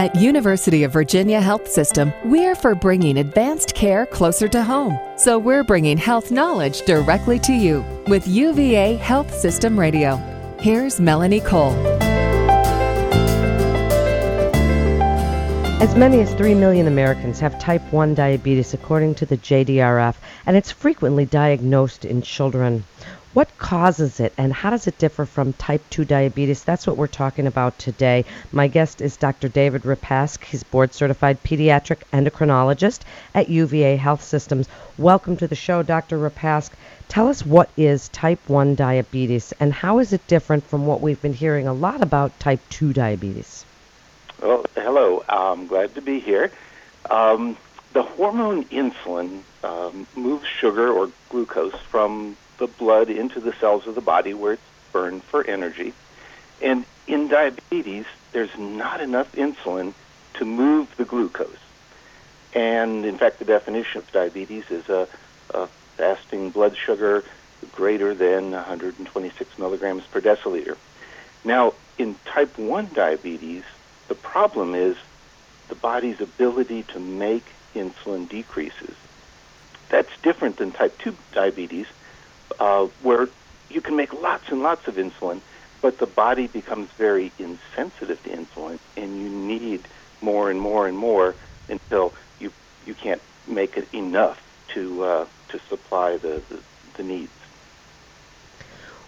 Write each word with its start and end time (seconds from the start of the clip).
At 0.00 0.16
University 0.16 0.82
of 0.84 0.94
Virginia 0.94 1.42
Health 1.42 1.68
System, 1.68 2.10
we're 2.24 2.54
for 2.54 2.74
bringing 2.74 3.18
advanced 3.18 3.74
care 3.74 4.06
closer 4.06 4.48
to 4.48 4.62
home. 4.62 4.98
So 5.18 5.38
we're 5.38 5.62
bringing 5.62 5.98
health 5.98 6.30
knowledge 6.30 6.80
directly 6.86 7.38
to 7.40 7.52
you 7.52 7.84
with 8.06 8.26
UVA 8.26 8.94
Health 8.94 9.30
System 9.34 9.78
Radio. 9.78 10.16
Here's 10.58 11.00
Melanie 11.00 11.40
Cole. 11.40 11.74
As 15.82 15.94
many 15.94 16.20
as 16.22 16.32
3 16.32 16.54
million 16.54 16.86
Americans 16.86 17.38
have 17.40 17.58
type 17.58 17.82
1 17.92 18.14
diabetes, 18.14 18.72
according 18.72 19.16
to 19.16 19.26
the 19.26 19.36
JDRF, 19.36 20.16
and 20.46 20.56
it's 20.56 20.72
frequently 20.72 21.26
diagnosed 21.26 22.06
in 22.06 22.22
children. 22.22 22.84
What 23.32 23.56
causes 23.58 24.18
it 24.18 24.32
and 24.36 24.52
how 24.52 24.70
does 24.70 24.88
it 24.88 24.98
differ 24.98 25.24
from 25.24 25.52
type 25.52 25.88
2 25.90 26.04
diabetes? 26.04 26.64
That's 26.64 26.84
what 26.84 26.96
we're 26.96 27.06
talking 27.06 27.46
about 27.46 27.78
today. 27.78 28.24
My 28.50 28.66
guest 28.66 29.00
is 29.00 29.16
Dr. 29.16 29.48
David 29.48 29.82
Repaske. 29.82 30.42
He's 30.42 30.64
board 30.64 30.92
certified 30.92 31.40
pediatric 31.44 31.98
endocrinologist 32.12 33.02
at 33.32 33.48
UVA 33.48 33.94
Health 33.94 34.24
Systems. 34.24 34.68
Welcome 34.98 35.36
to 35.36 35.46
the 35.46 35.54
show, 35.54 35.84
Dr. 35.84 36.18
Repaske. 36.18 36.72
Tell 37.08 37.28
us 37.28 37.46
what 37.46 37.70
is 37.76 38.08
type 38.08 38.40
1 38.48 38.74
diabetes 38.74 39.52
and 39.60 39.72
how 39.72 40.00
is 40.00 40.12
it 40.12 40.26
different 40.26 40.64
from 40.64 40.84
what 40.86 41.00
we've 41.00 41.22
been 41.22 41.32
hearing 41.32 41.68
a 41.68 41.72
lot 41.72 42.02
about 42.02 42.36
type 42.40 42.60
2 42.70 42.92
diabetes? 42.92 43.64
Well, 44.42 44.64
hello. 44.74 45.22
I'm 45.28 45.68
glad 45.68 45.94
to 45.94 46.02
be 46.02 46.18
here. 46.18 46.50
Um, 47.08 47.56
the 47.92 48.02
hormone 48.02 48.64
insulin 48.64 49.42
um, 49.62 50.08
moves 50.16 50.48
sugar 50.48 50.92
or 50.92 51.12
glucose 51.28 51.78
from 51.88 52.36
the 52.60 52.68
blood 52.68 53.10
into 53.10 53.40
the 53.40 53.52
cells 53.54 53.88
of 53.88 53.96
the 53.96 54.00
body 54.00 54.34
where 54.34 54.52
it's 54.52 54.62
burned 54.92 55.24
for 55.24 55.44
energy. 55.44 55.92
And 56.62 56.84
in 57.08 57.26
diabetes, 57.26 58.04
there's 58.32 58.56
not 58.56 59.00
enough 59.00 59.32
insulin 59.32 59.94
to 60.34 60.44
move 60.44 60.94
the 60.96 61.04
glucose. 61.04 61.56
And 62.54 63.04
in 63.04 63.18
fact, 63.18 63.38
the 63.38 63.44
definition 63.44 63.98
of 63.98 64.12
diabetes 64.12 64.70
is 64.70 64.88
a, 64.88 65.08
a 65.54 65.66
fasting 65.96 66.50
blood 66.50 66.76
sugar 66.76 67.24
greater 67.72 68.14
than 68.14 68.50
126 68.52 69.58
milligrams 69.58 70.04
per 70.04 70.20
deciliter. 70.20 70.76
Now, 71.44 71.74
in 71.98 72.16
type 72.24 72.58
1 72.58 72.90
diabetes, 72.94 73.64
the 74.08 74.14
problem 74.14 74.74
is 74.74 74.96
the 75.68 75.74
body's 75.74 76.20
ability 76.20 76.82
to 76.84 77.00
make 77.00 77.44
insulin 77.74 78.28
decreases. 78.28 78.94
That's 79.88 80.10
different 80.22 80.56
than 80.56 80.72
type 80.72 80.98
2 80.98 81.16
diabetes, 81.32 81.86
uh, 82.60 82.86
where 83.02 83.28
you 83.70 83.80
can 83.80 83.96
make 83.96 84.12
lots 84.12 84.48
and 84.50 84.62
lots 84.62 84.86
of 84.86 84.96
insulin, 84.96 85.40
but 85.80 85.98
the 85.98 86.06
body 86.06 86.46
becomes 86.46 86.88
very 86.92 87.32
insensitive 87.38 88.22
to 88.24 88.30
insulin, 88.30 88.78
and 88.96 89.20
you 89.20 89.28
need 89.28 89.82
more 90.20 90.50
and 90.50 90.60
more 90.60 90.86
and 90.86 90.96
more 90.96 91.34
until 91.68 92.12
you 92.38 92.52
you 92.86 92.94
can't 92.94 93.22
make 93.46 93.76
it 93.76 93.92
enough 93.94 94.40
to 94.68 95.02
uh, 95.02 95.26
to 95.48 95.58
supply 95.68 96.16
the, 96.16 96.42
the, 96.48 96.60
the 96.94 97.02
needs. 97.02 97.32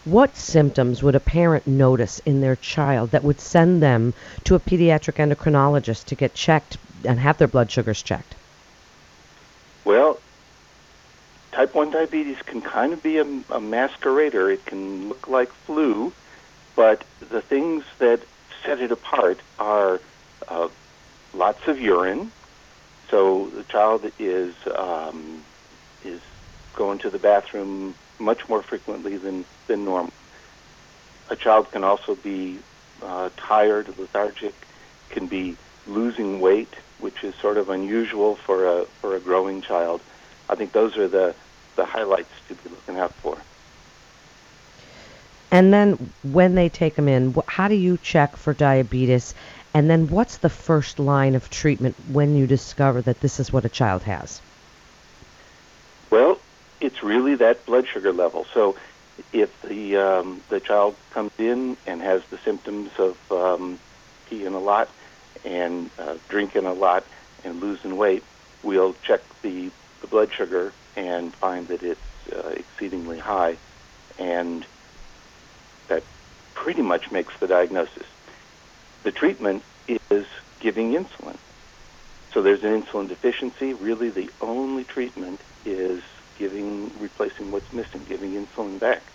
What 0.05 0.37
symptoms 0.37 1.03
would 1.03 1.15
a 1.15 1.21
parent 1.21 1.67
notice 1.67 2.19
in 2.21 2.41
their 2.41 2.57
child 2.57 3.13
that 3.13 3.23
would 3.23 3.41
send 3.41 3.81
them 3.81 4.15
to 4.45 4.57
a 4.57 4.61
pediatric 4.61 5.15
endocrinologist 5.15 6.07
to 6.07 6.17
get 6.17 6.35
checked 6.35 6.77
and 7.05 7.21
have 7.21 7.39
their 7.39 7.47
blood 7.47 7.71
sugars 7.71 8.03
checked? 8.03 8.35
Well, 9.85 10.19
type 11.53 11.75
1 11.75 11.82
diabetes 11.93 12.39
can 12.43 12.61
kind 12.61 12.93
of 12.93 13.03
be 13.03 13.19
a, 13.19 13.23
a 13.23 13.61
masquerader. 13.61 14.53
It 14.53 14.65
can 14.67 15.09
look 15.11 15.29
like 15.29 15.51
flu, 15.53 16.13
but 16.75 17.05
the 17.21 17.41
things 17.41 17.85
that 17.99 18.21
set 18.65 18.81
it 18.81 18.91
apart 18.91 19.41
are 19.59 20.01
uh, 20.49 20.69
lots 21.35 21.67
of 21.69 21.81
urine. 21.81 22.33
So 23.11 23.49
the 23.51 23.65
child 23.65 24.11
is 24.19 24.55
um, 24.75 25.43
is 26.05 26.21
going 26.75 26.99
to 27.01 27.11
the 27.11 27.19
bathroom 27.19 27.95
much 28.19 28.49
more 28.49 28.63
frequently 28.63 29.17
than 29.17 29.45
than 29.67 29.85
normal. 29.85 30.13
A 31.29 31.37
child 31.37 31.71
can 31.71 31.85
also 31.85 32.15
be 32.15 32.59
uh, 33.03 33.31
tired, 33.37 33.87
lethargic, 33.99 34.55
can 35.11 35.27
be 35.27 35.57
losing 35.87 36.41
weight, 36.41 36.75
which 36.99 37.23
is 37.25 37.35
sort 37.37 37.57
of 37.57 37.69
unusual 37.69 38.37
for 38.37 38.67
a 38.67 38.85
for 39.01 39.15
a 39.15 39.21
growing 39.21 39.61
child. 39.63 40.01
I 40.49 40.55
think 40.55 40.73
those 40.73 40.97
are 40.97 41.09
the, 41.09 41.35
the 41.77 41.85
highlights 41.85 42.33
to 42.49 42.55
be 42.55 42.71
looking 42.71 42.99
out 42.99 43.13
for. 43.15 43.37
And 45.51 45.73
then 45.73 46.11
when 46.23 46.55
they 46.55 46.71
take 46.71 46.97
them 46.97 47.09
in, 47.09 47.35
how 47.47 47.69
do 47.69 47.75
you 47.75 47.99
check 47.99 48.37
for 48.37 48.55
diabetes? 48.55 49.35
And 49.75 49.89
then 49.89 50.09
what's 50.09 50.39
the 50.39 50.49
first 50.49 50.99
line 50.99 51.35
of 51.35 51.51
treatment 51.51 51.95
when 52.11 52.35
you 52.37 52.47
discover 52.47 53.03
that 53.03 53.21
this 53.21 53.39
is 53.39 53.53
what 53.53 53.67
a 53.67 53.69
child 53.69 54.03
has? 54.03 54.41
Well, 56.11 56.39
it's 56.81 57.03
really 57.03 57.35
that 57.37 57.65
blood 57.67 57.87
sugar 57.87 58.13
level. 58.13 58.47
So 58.55 58.77
if 59.33 59.51
the 59.63 59.97
um, 59.97 60.41
the 60.49 60.61
child 60.61 60.97
comes 61.11 61.33
in 61.39 61.77
and 61.87 62.01
has 62.01 62.23
the 62.31 62.39
symptoms 62.39 62.91
of 62.99 63.17
um, 63.31 63.79
peeing 64.31 64.55
a 64.55 64.59
lot 64.59 64.89
and 65.45 65.91
uh, 65.99 66.17
drinking 66.29 66.65
a 66.65 66.73
lot 66.73 67.05
and 67.45 67.61
losing 67.61 67.97
weight, 67.99 68.25
we'll 68.63 68.95
check 69.03 69.21
the 69.43 69.71
the 70.01 70.07
blood 70.07 70.33
sugar 70.33 70.73
and 70.97 71.35
find 71.41 71.69
that 71.69 71.83
it's 71.83 72.01
uh, 72.35 72.51
exceedingly 72.51 73.19
high, 73.19 73.59
and 74.19 74.67
that 75.89 76.07
pretty 76.55 76.83
much 76.83 77.07
makes 77.11 77.33
the 77.41 77.47
diagnosis. 77.47 78.07
The 79.05 79.13
treatment 79.13 79.65
is 80.11 80.27
giving 80.61 80.93
insulin. 80.93 81.39
So 82.33 82.43
there's 82.43 82.63
an 82.63 82.83
insulin 82.83 83.09
deficiency. 83.09 83.75
Really, 83.75 84.11
the 84.11 84.31
only 84.41 84.85
treatment 84.85 85.43
is 85.65 86.01
giving, 86.39 86.93
replacing 86.99 87.51
what's 87.51 87.73
missing, 87.73 88.05
giving 88.07 88.33
insulin 88.33 88.81
back. 88.81 89.13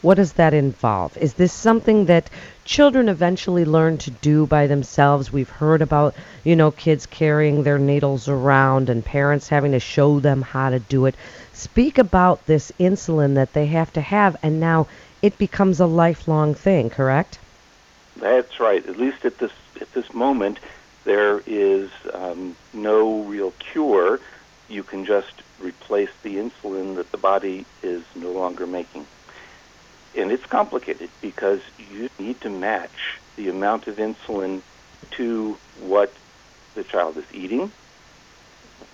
What 0.00 0.14
does 0.14 0.34
that 0.34 0.54
involve? 0.54 1.16
Is 1.18 1.34
this 1.34 1.52
something 1.52 2.04
that 2.04 2.30
children 2.64 3.08
eventually 3.08 3.64
learn 3.64 3.98
to 3.98 4.12
do 4.12 4.46
by 4.46 4.68
themselves? 4.68 5.32
We've 5.32 5.50
heard 5.50 5.82
about, 5.82 6.14
you 6.44 6.54
know, 6.54 6.70
kids 6.70 7.04
carrying 7.04 7.64
their 7.64 7.80
needles 7.80 8.28
around 8.28 8.90
and 8.90 9.04
parents 9.04 9.48
having 9.48 9.72
to 9.72 9.80
show 9.80 10.20
them 10.20 10.42
how 10.42 10.70
to 10.70 10.78
do 10.78 11.06
it. 11.06 11.16
Speak 11.52 11.98
about 11.98 12.46
this 12.46 12.70
insulin 12.78 13.34
that 13.34 13.54
they 13.54 13.66
have 13.66 13.92
to 13.94 14.00
have, 14.00 14.36
and 14.40 14.60
now 14.60 14.86
it 15.20 15.36
becomes 15.36 15.80
a 15.80 15.86
lifelong 15.86 16.54
thing, 16.54 16.90
correct? 16.90 17.40
That's 18.16 18.60
right. 18.60 18.86
At 18.86 18.98
least 18.98 19.24
at 19.24 19.38
this 19.38 19.52
at 19.80 19.92
this 19.94 20.14
moment, 20.14 20.60
there 21.02 21.42
is 21.44 21.90
um, 22.14 22.54
no 22.72 23.22
real 23.22 23.52
cure. 23.58 24.20
You 24.68 24.84
can 24.84 25.04
just 25.04 25.42
replace 25.60 26.10
the 26.22 26.36
insulin 26.36 26.94
that 26.96 27.10
the 27.10 27.18
body 27.18 27.66
is 27.82 28.04
no 28.14 28.30
longer 28.30 28.64
making 28.64 29.04
and 30.18 30.32
it's 30.32 30.44
complicated 30.50 31.10
because 31.22 31.60
you 31.78 32.08
need 32.18 32.40
to 32.40 32.50
match 32.50 32.90
the 33.36 33.48
amount 33.48 33.86
of 33.86 33.96
insulin 33.96 34.62
to 35.16 35.56
what 35.80 36.12
the 36.74 36.82
child 36.82 37.16
is 37.16 37.24
eating, 37.32 37.72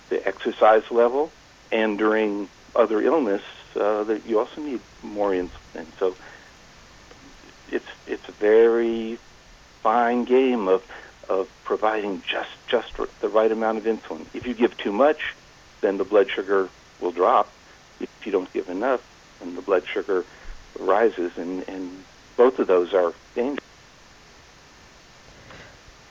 the 0.09 0.25
exercise 0.25 0.83
level, 0.91 1.31
and 1.71 1.97
during 1.97 2.47
other 2.75 3.01
illness, 3.01 3.41
uh, 3.75 4.03
that 4.03 4.21
you 4.27 4.39
also 4.39 4.61
need 4.61 4.79
more 5.03 5.31
insulin. 5.31 5.87
So 5.99 6.15
it's 7.71 7.85
it's 8.07 8.23
a 8.27 8.33
very 8.39 9.17
fine 9.81 10.25
game 10.25 10.67
of 10.67 10.81
of 11.27 11.47
providing 11.63 12.21
just 12.21 12.49
just 12.69 12.87
the 13.21 13.29
right 13.29 13.51
amount 13.51 13.79
of 13.79 13.83
insulin. 13.85 14.27
If 14.33 14.45
you 14.45 14.53
give 14.53 14.77
too 14.77 14.91
much, 14.91 15.17
then 15.81 15.97
the 15.97 16.03
blood 16.03 16.27
sugar 16.35 16.69
will 17.01 17.11
drop. 17.11 17.51
If 17.99 18.09
you 18.25 18.31
don't 18.31 18.51
give 18.53 18.67
enough, 18.69 19.01
then 19.39 19.55
the 19.55 19.61
blood 19.61 19.83
sugar 19.91 20.25
rises, 20.79 21.37
and, 21.37 21.67
and 21.67 22.03
both 22.37 22.59
of 22.59 22.67
those 22.67 22.93
are 22.93 23.13
dangerous. 23.33 23.59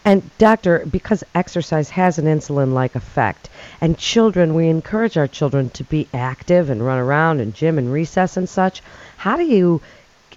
And 0.07 0.23
doctor, 0.37 0.85
because 0.91 1.25
exercise 1.35 1.89
has 1.91 2.19
an 2.19 2.27
insulin-like 2.27 2.95
effect, 2.95 3.49
and 3.81 3.97
children, 3.97 4.55
we 4.55 4.69
encourage 4.69 5.17
our 5.17 5.27
children 5.27 5.71
to 5.71 5.85
be 5.85 6.09
active 6.13 6.69
and 6.69 6.85
run 6.85 6.99
around 6.99 7.41
and 7.41 7.55
gym 7.55 7.79
and 7.79 7.91
recess 7.91 8.37
and 8.37 8.47
such. 8.47 8.83
How 9.17 9.37
do 9.37 9.45
you, 9.45 9.81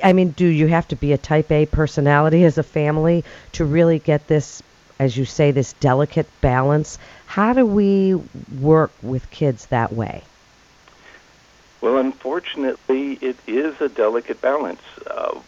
I 0.02 0.14
mean, 0.14 0.32
do 0.32 0.46
you 0.46 0.68
have 0.68 0.88
to 0.88 0.96
be 0.96 1.12
a 1.12 1.18
type 1.18 1.52
A 1.52 1.66
personality 1.66 2.46
as 2.46 2.58
a 2.58 2.64
family 2.64 3.26
to 3.54 3.66
really 3.66 4.00
get 4.00 4.28
this, 4.28 4.64
as 5.00 5.18
you 5.18 5.26
say, 5.26 5.52
this 5.52 5.74
delicate 5.74 6.28
balance? 6.40 6.98
How 7.26 7.52
do 7.52 7.66
we 7.66 8.16
work 8.62 8.92
with 9.02 9.30
kids 9.32 9.66
that 9.66 9.92
way? 9.92 10.24
Well, 11.82 11.98
unfortunately, 11.98 13.18
it 13.22 13.40
is 13.48 13.76
a 13.82 13.90
delicate 13.90 14.42
balance. 14.42 14.82
Uh, 15.10 15.42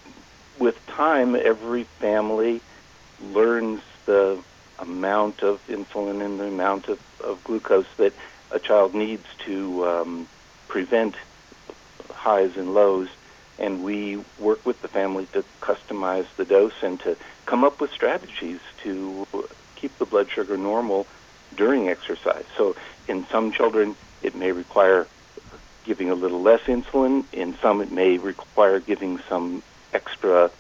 with 0.60 0.76
time, 0.88 1.36
every 1.36 1.88
family 2.00 2.62
learns 3.20 3.81
the 4.06 4.44
amount 4.78 5.42
of 5.44 5.60
insulin 5.68 6.24
and 6.24 6.40
the 6.40 6.46
amount 6.46 6.88
of, 6.88 7.00
of 7.24 7.44
glucose 7.44 7.86
that 7.98 8.14
a 8.52 8.60
child 8.60 8.94
needs 8.94 9.26
to 9.46 9.86
um, 9.86 10.28
prevent 10.68 11.16
highs 12.10 12.52
and 12.56 12.74
lows. 12.74 13.08
and 13.58 13.84
we 13.84 14.18
work 14.38 14.66
with 14.66 14.81
the 14.81 14.88
family 14.88 15.28
to 15.34 15.44
customize 15.62 16.26
the 16.38 16.46
dose 16.46 16.72
and 16.81 17.00
to 17.02 17.18
come 17.46 17.64
up 17.64 17.81
with 17.81 17.92
strategies 17.94 18.60
to 18.84 19.26
keep 19.80 19.98
the 20.00 20.06
blood 20.06 20.28
sugar 20.34 20.58
normal 20.58 21.08
during 21.56 21.90
exercise. 21.90 22.46
So 22.58 22.76
in 23.08 23.26
some 23.31 23.52
children, 23.52 23.96
it 24.22 24.34
may 24.36 24.52
require 24.52 25.08
giving 25.89 26.12
a 26.12 26.13
little 26.13 26.39
less 26.39 26.62
insulin. 26.62 27.25
In 27.33 27.57
some, 27.57 27.81
it 27.81 27.91
may 27.91 28.19
require 28.19 28.80
giving 28.80 29.18
some 29.27 29.63
extra 29.91 30.51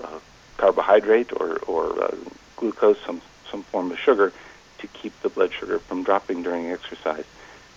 uh, 0.00 0.18
carbohydrate 0.58 1.32
or, 1.32 1.56
or 1.66 2.04
uh, 2.04 2.14
glucose, 2.54 2.96
some, 3.04 3.20
some 3.50 3.64
form 3.64 3.90
of 3.90 3.98
sugar, 3.98 4.32
to 4.78 4.86
keep 4.86 5.12
the 5.22 5.28
blood 5.28 5.52
sugar 5.52 5.80
from 5.80 6.04
dropping 6.04 6.44
during 6.44 6.70
exercise. 6.70 7.24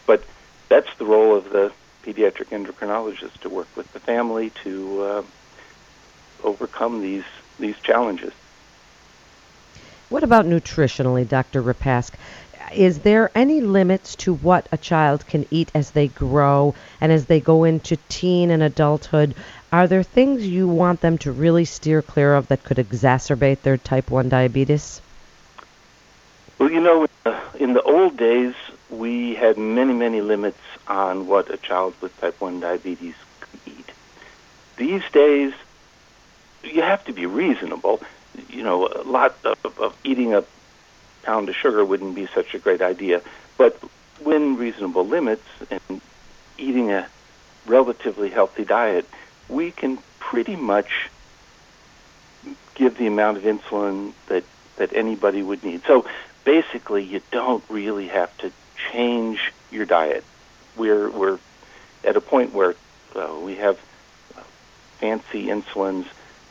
But 0.06 0.24
that's 0.68 0.96
the 1.00 1.06
role 1.06 1.36
of 1.36 1.50
the 1.50 1.72
pediatric 2.04 2.50
endocrinologist 2.50 3.40
to 3.40 3.50
work 3.50 3.70
with 3.76 3.92
the 3.92 4.00
family 4.00 4.52
to 4.64 5.02
uh, 5.02 5.24
overcome 6.44 7.02
these 7.02 7.26
these 7.58 7.78
challenges. 7.80 8.34
What 10.10 10.24
about 10.24 10.46
nutritionally, 10.46 11.28
Dr. 11.28 11.62
Repaske? 11.62 12.14
Is 12.74 13.00
there 13.00 13.32
any 13.34 13.62
limits 13.62 14.16
to 14.18 14.34
what 14.34 14.68
a 14.72 14.78
child 14.78 15.26
can 15.26 15.46
eat 15.50 15.72
as 15.74 15.92
they 15.92 16.08
grow 16.08 16.76
and 17.02 17.12
as 17.12 17.26
they 17.26 17.40
go 17.40 17.64
into 17.64 17.98
teen 18.10 18.52
and 18.52 18.62
adulthood? 18.62 19.34
Are 19.72 19.88
there 19.88 20.04
things 20.04 20.46
you 20.46 20.68
want 20.68 21.02
them 21.02 21.18
to 21.20 21.32
really 21.32 21.66
steer 21.66 22.02
clear 22.02 22.36
of 22.36 22.48
that 22.50 22.64
could 22.64 22.78
exacerbate 22.78 23.62
their 23.62 23.78
type 23.78 24.12
1 24.12 24.30
diabetes? 24.30 25.02
Well, 26.60 26.70
you 26.70 26.82
know, 26.82 27.08
in 27.60 27.74
the 27.74 27.82
old 27.82 28.18
days, 28.18 28.54
we 28.90 29.36
had 29.36 29.58
many, 29.58 29.94
many 29.94 30.22
limits 30.22 30.60
on 30.88 31.28
what 31.28 31.52
a 31.52 31.58
child 31.58 31.96
with 32.02 32.20
type 32.20 32.40
1 32.40 32.60
diabetes 32.60 33.16
could 33.40 33.60
eat. 33.66 33.92
These 34.78 35.04
days, 35.12 35.54
you 36.64 36.82
have 36.82 37.04
to 37.06 37.14
be 37.14 37.26
reasonable. 37.26 38.02
You 38.50 38.64
know, 38.64 38.88
a 38.88 39.04
lot 39.04 39.36
of, 39.44 39.80
of 39.80 39.98
eating 40.04 40.34
a 40.34 40.44
pound 41.24 41.50
of 41.50 41.56
sugar 41.56 41.84
wouldn't 41.84 42.16
be 42.16 42.28
such 42.28 42.54
a 42.54 42.60
great 42.60 42.82
idea, 42.82 43.22
but 43.58 43.80
within 44.24 44.58
reasonable 44.58 45.06
limits 45.06 45.46
and 45.70 46.02
eating 46.58 46.92
a 46.92 47.08
relatively 47.66 48.30
healthy 48.30 48.66
diet, 48.66 49.06
we 49.48 49.72
can 49.72 49.98
pretty 50.20 50.56
much 50.56 51.10
give 52.76 52.98
the 52.98 53.08
amount 53.08 53.38
of 53.38 53.44
insulin 53.44 54.14
that, 54.28 54.44
that 54.78 54.94
anybody 54.94 55.42
would 55.42 55.64
need. 55.64 55.82
So 55.86 56.06
basically, 56.44 57.04
you 57.04 57.22
don't 57.32 57.64
really 57.70 58.08
have 58.08 58.36
to 58.40 58.52
change 58.92 59.52
your 59.72 59.86
diet. 59.86 60.24
We're 60.76 61.10
we're 61.10 61.40
at 62.04 62.16
a 62.16 62.22
point 62.22 62.54
where 62.54 62.76
uh, 63.16 63.38
we 63.42 63.56
have 63.56 63.78
fancy 65.00 65.48
insulins 65.48 66.06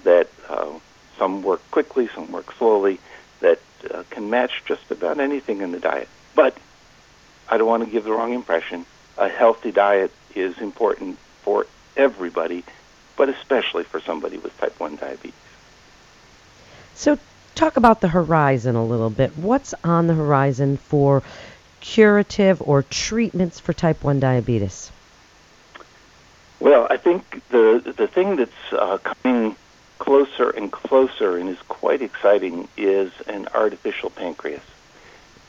that 0.04 0.28
uh, 0.48 0.70
some 1.18 1.42
work 1.42 1.62
quickly, 1.70 2.08
some 2.14 2.30
work 2.32 2.52
slowly, 2.52 3.00
that 3.40 3.60
uh, 3.90 4.04
can 4.10 4.30
match 4.30 4.62
just 4.66 4.90
about 4.90 5.20
anything 5.20 5.60
in 5.60 5.72
the 5.72 5.80
diet. 5.80 6.08
But 6.34 6.56
I 7.48 7.58
don't 7.58 7.68
want 7.68 7.84
to 7.84 7.90
give 7.90 8.04
the 8.04 8.12
wrong 8.12 8.32
impression. 8.32 8.86
A 9.16 9.28
healthy 9.28 9.72
diet 9.72 10.12
is 10.34 10.58
important 10.58 11.18
for 11.42 11.66
everybody, 11.96 12.64
but 13.16 13.28
especially 13.28 13.84
for 13.84 14.00
somebody 14.00 14.38
with 14.38 14.56
type 14.58 14.78
1 14.78 14.96
diabetes. 14.96 15.32
So, 16.94 17.18
talk 17.54 17.76
about 17.76 18.00
the 18.00 18.08
horizon 18.08 18.76
a 18.76 18.84
little 18.84 19.10
bit. 19.10 19.36
What's 19.36 19.74
on 19.82 20.06
the 20.06 20.14
horizon 20.14 20.76
for 20.76 21.22
curative 21.80 22.60
or 22.62 22.82
treatments 22.82 23.60
for 23.60 23.72
type 23.72 24.04
1 24.04 24.20
diabetes? 24.20 24.90
Well, 26.60 26.88
I 26.90 26.96
think 26.96 27.42
the 27.50 27.94
the 27.96 28.08
thing 28.08 28.36
that's 28.36 28.72
uh, 28.72 28.98
coming 28.98 29.54
closer 29.98 30.50
and 30.50 30.70
closer 30.70 31.36
and 31.36 31.48
is 31.48 31.58
quite 31.68 32.02
exciting 32.02 32.68
is 32.76 33.12
an 33.26 33.48
artificial 33.54 34.10
pancreas. 34.10 34.62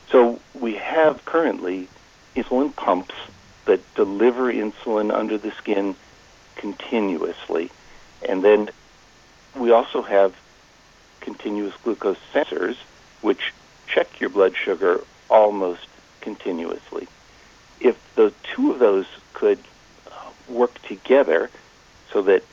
So 0.09 0.39
we 0.53 0.75
have 0.75 1.23
currently 1.25 1.87
insulin 2.35 2.75
pumps 2.75 3.13
that 3.65 3.93
deliver 3.95 4.51
insulin 4.51 5.13
under 5.13 5.37
the 5.37 5.51
skin 5.51 5.95
continuously. 6.55 7.69
And 8.27 8.43
then 8.43 8.69
we 9.55 9.71
also 9.71 10.01
have 10.01 10.35
continuous 11.21 11.75
glucose 11.83 12.17
sensors 12.33 12.75
which 13.21 13.53
check 13.87 14.19
your 14.19 14.29
blood 14.29 14.55
sugar 14.55 15.01
almost 15.29 15.87
continuously. 16.21 17.07
If 17.79 17.97
the 18.15 18.33
two 18.43 18.71
of 18.71 18.79
those 18.79 19.05
could 19.33 19.59
uh, 20.11 20.29
work 20.47 20.81
together 20.81 21.49
so 22.11 22.21
that 22.23 22.43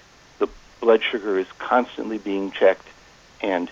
blood 0.81 1.03
sugar 1.03 1.39
is 1.39 1.47
constantly 1.59 2.19
being 2.19 2.51
checked 2.51 2.87
and 3.43 3.71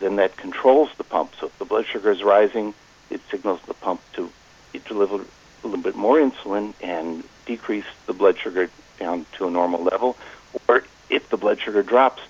then 0.00 0.16
that 0.16 0.36
controls 0.36 0.90
the 0.98 1.04
pump. 1.04 1.34
So 1.40 1.46
if 1.46 1.58
the 1.58 1.64
blood 1.64 1.86
sugar 1.86 2.10
is 2.10 2.22
rising, 2.22 2.74
it 3.10 3.20
signals 3.30 3.60
the 3.66 3.74
pump 3.74 4.00
to 4.14 4.30
deliver 4.84 5.16
a 5.16 5.66
little 5.66 5.82
bit 5.82 5.96
more 5.96 6.18
insulin 6.18 6.74
and 6.82 7.24
decrease 7.46 7.86
the 8.06 8.12
blood 8.12 8.38
sugar 8.38 8.70
down 8.98 9.26
to 9.38 9.46
a 9.46 9.50
normal 9.50 9.82
level. 9.82 10.16
Or 10.68 10.84
if 11.08 11.28
the 11.28 11.36
blood 11.36 11.60
sugar 11.60 11.82
drops, 11.82 12.22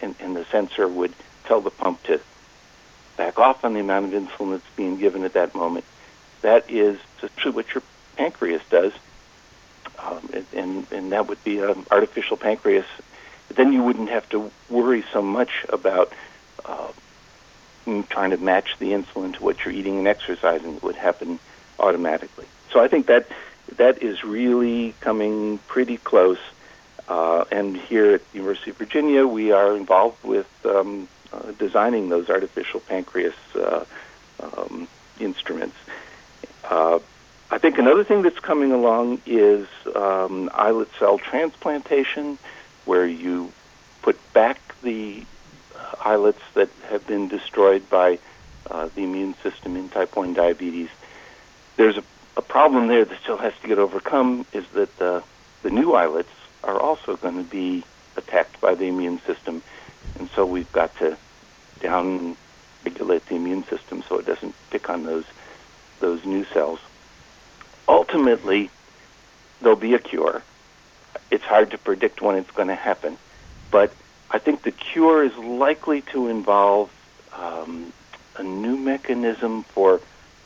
and, 0.00 0.14
and 0.20 0.36
the 0.36 0.44
sensor 0.46 0.86
would 0.88 1.12
tell 1.44 1.60
the 1.60 1.70
pump 1.70 2.02
to 2.04 2.20
back 3.16 3.38
off 3.38 3.64
on 3.64 3.74
the 3.74 3.80
amount 3.80 4.12
of 4.12 4.22
insulin 4.22 4.52
that's 4.52 4.76
being 4.76 4.98
given 4.98 5.24
at 5.24 5.32
that 5.34 5.54
moment, 5.54 5.84
that 6.42 6.70
is 6.70 6.98
essentially 7.16 7.54
what 7.54 7.74
your 7.74 7.82
pancreas 8.16 8.62
does, 8.70 8.92
um, 9.98 10.30
and, 10.52 10.86
and 10.92 11.12
that 11.12 11.26
would 11.26 11.42
be 11.42 11.58
an 11.58 11.84
artificial 11.90 12.36
pancreas. 12.36 12.86
Then 13.48 13.72
you 13.72 13.82
wouldn't 13.82 14.10
have 14.10 14.28
to 14.30 14.50
worry 14.68 15.04
so 15.12 15.22
much 15.22 15.64
about 15.68 16.12
uh, 16.64 16.88
trying 18.08 18.30
to 18.30 18.36
match 18.36 18.76
the 18.78 18.92
insulin 18.92 19.34
to 19.34 19.42
what 19.42 19.64
you're 19.64 19.74
eating 19.74 19.98
and 19.98 20.06
exercising. 20.06 20.76
It 20.76 20.82
would 20.82 20.96
happen 20.96 21.38
automatically. 21.78 22.46
So 22.70 22.80
I 22.80 22.88
think 22.88 23.06
that 23.06 23.28
that 23.76 24.02
is 24.02 24.24
really 24.24 24.94
coming 25.00 25.58
pretty 25.66 25.96
close. 25.96 26.38
Uh, 27.08 27.44
and 27.50 27.76
here 27.76 28.14
at 28.14 28.32
the 28.32 28.38
University 28.38 28.70
of 28.70 28.76
Virginia, 28.76 29.26
we 29.26 29.52
are 29.52 29.74
involved 29.74 30.22
with 30.22 30.46
um, 30.66 31.08
uh, 31.32 31.52
designing 31.58 32.08
those 32.10 32.28
artificial 32.28 32.80
pancreas 32.80 33.34
uh, 33.54 33.84
um, 34.40 34.88
instruments. 35.18 35.76
Uh, 36.64 36.98
I 37.50 37.58
think 37.58 37.78
another 37.78 38.04
thing 38.04 38.22
that's 38.22 38.38
coming 38.40 38.72
along 38.72 39.22
is 39.24 39.66
um, 39.94 40.50
islet 40.52 40.88
cell 40.98 41.18
transplantation, 41.18 42.38
where 42.88 43.06
you 43.06 43.52
put 44.00 44.16
back 44.32 44.58
the 44.80 45.22
islets 46.02 46.40
that 46.54 46.70
have 46.88 47.06
been 47.06 47.28
destroyed 47.28 47.88
by 47.90 48.18
uh, 48.70 48.88
the 48.94 49.02
immune 49.04 49.34
system 49.42 49.76
in 49.76 49.90
type 49.90 50.16
1 50.16 50.32
diabetes. 50.32 50.88
There's 51.76 51.98
a, 51.98 52.02
a 52.38 52.42
problem 52.42 52.86
there 52.86 53.04
that 53.04 53.20
still 53.20 53.36
has 53.36 53.52
to 53.60 53.68
get 53.68 53.78
overcome 53.78 54.46
is 54.54 54.66
that 54.68 54.96
the, 54.96 55.22
the 55.62 55.70
new 55.70 55.92
islets 55.92 56.32
are 56.64 56.80
also 56.80 57.16
going 57.16 57.36
to 57.36 57.50
be 57.50 57.84
attacked 58.16 58.58
by 58.58 58.74
the 58.74 58.86
immune 58.86 59.20
system. 59.26 59.62
And 60.18 60.30
so 60.30 60.46
we've 60.46 60.72
got 60.72 60.96
to 60.98 61.18
down 61.80 62.38
regulate 62.84 63.26
the 63.26 63.34
immune 63.34 63.64
system 63.64 64.02
so 64.08 64.18
it 64.18 64.24
doesn't 64.24 64.54
pick 64.70 64.88
on 64.88 65.04
those 65.04 65.24
those 66.00 66.24
new 66.24 66.44
cells. 66.46 66.78
Ultimately, 67.86 68.70
there'll 69.60 69.76
be 69.76 69.94
a 69.94 69.98
cure. 69.98 70.42
It's 71.30 71.44
hard 71.44 71.70
to 71.72 71.78
predict 71.78 72.22
when 72.22 72.36
it's 72.36 72.50
going 72.50 72.68
to 72.68 72.74
happen, 72.74 73.18
but 73.70 73.92
I 74.30 74.38
think 74.38 74.62
the 74.62 74.70
cure 74.70 75.22
is 75.22 75.36
likely 75.36 76.02
to 76.12 76.28
involve 76.28 76.90
um, 77.36 77.92
a 78.36 78.42
new 78.42 78.76
mechanism 78.76 79.62
for 79.64 80.00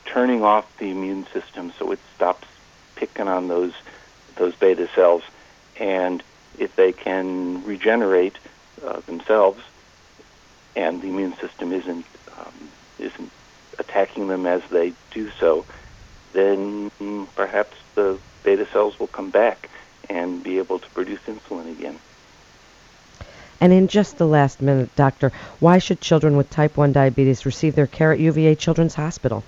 turning 0.06 0.42
off 0.42 0.66
the 0.78 0.90
immune 0.90 1.26
system 1.32 1.72
so 1.78 1.92
it 1.92 2.00
stops 2.16 2.46
picking 2.96 3.28
on 3.28 3.48
those 3.48 3.72
those 4.36 4.54
beta 4.56 4.88
cells, 4.94 5.22
and 5.78 6.22
if 6.58 6.74
they 6.74 6.92
can 6.92 7.64
regenerate 7.64 8.38
uh, 8.84 9.00
themselves, 9.00 9.62
and 10.74 11.02
the 11.02 11.08
immune 11.08 11.36
system 11.36 11.72
isn't 11.72 12.06
um, 12.38 12.68
isn't 12.98 13.30
attacking 13.78 14.28
them 14.28 14.46
as 14.46 14.62
they 14.70 14.94
do 15.10 15.30
so, 15.38 15.64
then 16.32 16.90
perhaps 17.36 17.76
the 17.94 18.18
beta 18.42 18.66
cells 18.72 18.98
will 18.98 19.06
come 19.06 19.30
back 19.30 19.68
and 20.12 20.42
be 20.42 20.58
able 20.58 20.78
to 20.78 20.90
produce 20.90 21.20
insulin 21.20 21.70
again. 21.70 21.98
And 23.60 23.72
in 23.72 23.88
just 23.88 24.18
the 24.18 24.26
last 24.26 24.60
minute, 24.60 24.94
doctor, 24.96 25.30
why 25.60 25.78
should 25.78 26.00
children 26.00 26.36
with 26.36 26.50
type 26.50 26.76
1 26.76 26.92
diabetes 26.92 27.46
receive 27.46 27.74
their 27.74 27.86
care 27.86 28.12
at 28.12 28.18
UVA 28.18 28.56
Children's 28.56 28.94
Hospital? 28.94 29.44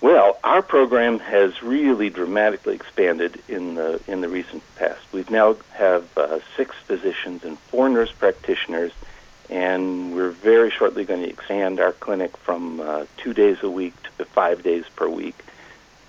Well, 0.00 0.38
our 0.42 0.62
program 0.62 1.18
has 1.20 1.62
really 1.62 2.10
dramatically 2.10 2.74
expanded 2.74 3.40
in 3.48 3.74
the 3.74 4.00
in 4.06 4.20
the 4.20 4.28
recent 4.28 4.62
past. 4.76 5.00
We 5.12 5.24
now 5.30 5.56
have 5.72 6.06
uh, 6.16 6.40
six 6.56 6.76
physicians 6.86 7.44
and 7.44 7.58
four 7.58 7.88
nurse 7.88 8.12
practitioners 8.12 8.92
and 9.50 10.14
we're 10.14 10.30
very 10.30 10.70
shortly 10.70 11.04
going 11.04 11.22
to 11.22 11.28
expand 11.28 11.80
our 11.80 11.92
clinic 11.92 12.36
from 12.38 12.80
uh, 12.80 13.04
two 13.16 13.34
days 13.34 13.58
a 13.62 13.70
week 13.70 13.94
to 14.18 14.24
five 14.24 14.62
days 14.62 14.84
per 14.96 15.08
week. 15.08 15.36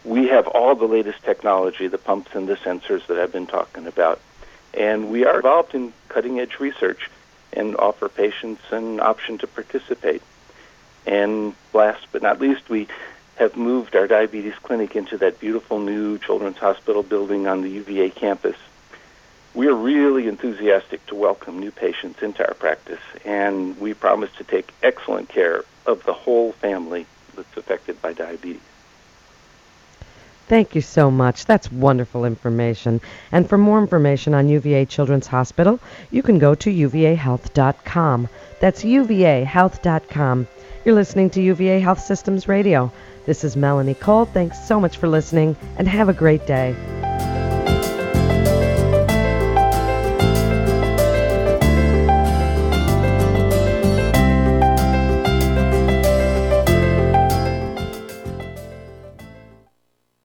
We 0.06 0.28
have 0.28 0.46
all 0.48 0.76
the 0.76 0.86
latest 0.86 1.24
technology, 1.24 1.88
the 1.88 1.98
pumps 1.98 2.36
and 2.36 2.48
the 2.48 2.56
sensors 2.58 3.08
that 3.08 3.18
I've 3.18 3.32
been 3.32 3.48
talking 3.48 3.88
about, 3.88 4.22
And 4.76 5.10
we 5.10 5.26
are 5.26 5.38
involved 5.38 5.74
in 5.74 5.94
cutting 6.10 6.40
edge 6.40 6.60
research 6.60 7.10
and 7.54 7.76
offer 7.78 8.10
patients 8.10 8.62
an 8.72 9.00
option 9.00 9.38
to 9.40 9.48
participate. 9.48 10.22
And 11.06 11.56
last 11.74 12.08
but 12.12 12.22
not 12.22 12.42
least, 12.42 12.70
we 12.70 12.88
have 13.38 13.56
moved 13.56 13.96
our 13.96 14.08
diabetes 14.08 14.56
clinic 14.62 14.96
into 14.96 15.18
that 15.20 15.40
beautiful 15.40 15.80
new 15.80 16.18
Children's 16.18 16.58
Hospital 16.58 17.04
building 17.04 17.48
on 17.48 17.62
the 17.62 17.70
UVA 17.70 18.10
campus. 18.10 18.58
We 19.54 19.68
are 19.68 19.74
really 19.74 20.28
enthusiastic 20.28 21.06
to 21.08 21.16
welcome 21.16 21.60
new 21.60 21.72
patients 21.72 22.22
into 22.22 22.46
our 22.46 22.54
practice, 22.54 23.00
and 23.24 23.80
we 23.80 23.94
promise 23.94 24.32
to 24.38 24.44
take 24.44 24.74
excellent 24.84 25.30
care 25.30 25.64
of 25.86 26.04
the 26.04 26.14
whole 26.14 26.52
family 26.52 27.06
that's 27.36 27.56
affected 27.56 28.02
by 28.02 28.12
diabetes. 28.14 28.62
Thank 30.48 30.76
you 30.76 30.82
so 30.82 31.10
much. 31.10 31.46
That's 31.46 31.72
wonderful 31.72 32.24
information. 32.24 33.02
And 33.32 33.50
for 33.50 33.58
more 33.58 33.80
information 33.80 34.34
on 34.36 34.48
UVA 34.48 34.86
Children's 34.86 35.28
Hospital, 35.28 35.80
you 36.12 36.22
can 36.22 36.38
go 36.38 36.54
to 36.56 36.70
uvahealth.com. 36.70 38.30
That's 38.60 38.84
uvahealth.com. 38.84 40.48
You're 40.86 40.96
listening 40.96 41.30
to 41.32 41.42
UVA 41.42 41.80
Health 41.80 42.00
Systems 42.00 42.48
Radio. 42.48 42.92
This 43.26 43.44
is 43.44 43.56
Melanie 43.56 43.96
Cole. 43.96 44.26
Thanks 44.26 44.68
so 44.68 44.80
much 44.80 44.98
for 44.98 45.08
listening 45.08 45.56
and 45.78 45.88
have 45.88 46.10
a 46.10 46.14
great 46.14 46.46
day. 46.46 46.76